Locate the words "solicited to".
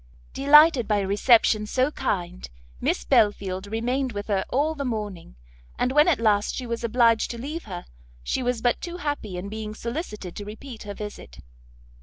9.75-10.43